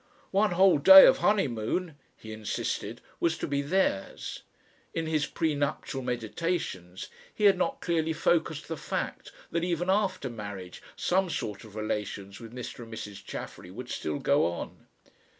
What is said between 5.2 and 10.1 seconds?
prenuptial meditations he had not clearly focussed the fact that even